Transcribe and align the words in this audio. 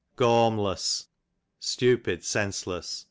Gawmless, 0.15 1.09
stupid, 1.59 2.23
senseless. 2.25 2.99